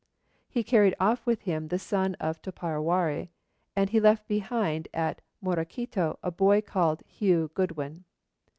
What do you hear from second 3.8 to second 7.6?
he left behind at Morequito a boy called Hugh